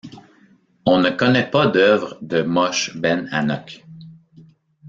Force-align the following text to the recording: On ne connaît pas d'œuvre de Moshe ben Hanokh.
On 0.87 0.97
ne 0.99 1.11
connaît 1.11 1.47
pas 1.51 1.67
d'œuvre 1.67 2.17
de 2.23 2.41
Moshe 2.41 2.97
ben 2.97 3.29
Hanokh. 3.31 3.85